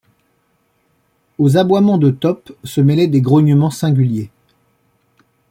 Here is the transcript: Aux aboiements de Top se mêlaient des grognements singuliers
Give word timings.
Aux 1.37 1.57
aboiements 1.57 1.99
de 1.99 2.09
Top 2.09 2.51
se 2.63 2.81
mêlaient 2.81 3.05
des 3.05 3.21
grognements 3.21 3.69
singuliers 3.69 4.31